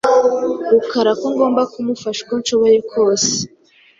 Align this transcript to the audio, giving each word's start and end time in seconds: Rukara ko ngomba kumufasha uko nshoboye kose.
Rukara 0.71 1.11
ko 1.19 1.25
ngomba 1.33 1.61
kumufasha 1.71 2.19
uko 2.23 2.33
nshoboye 2.41 2.79
kose. 2.91 3.33